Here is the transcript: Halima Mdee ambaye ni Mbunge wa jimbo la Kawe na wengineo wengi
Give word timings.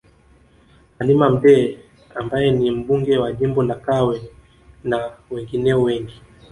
Halima 0.99 1.29
Mdee 1.29 1.77
ambaye 2.15 2.51
ni 2.51 2.71
Mbunge 2.71 3.17
wa 3.17 3.31
jimbo 3.33 3.63
la 3.63 3.75
Kawe 3.75 4.21
na 4.83 5.11
wengineo 5.31 5.81
wengi 5.83 6.21